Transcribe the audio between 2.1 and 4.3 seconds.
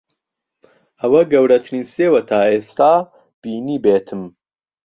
تا ئێستا بینیبێتم.